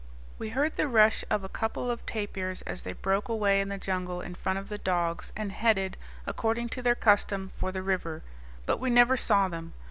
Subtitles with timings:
[0.39, 3.77] We heard the rush of a couple of tapirs, as they broke away in the
[3.77, 8.23] jungle in front of the dogs and headed, according to their custom, for the river;
[8.65, 9.73] but we never saw them.